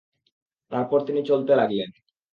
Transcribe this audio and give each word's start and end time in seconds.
তারপর 0.71 0.99
তিনি 1.07 1.21
চলতে 1.29 1.53
লাগলেন। 1.55 1.89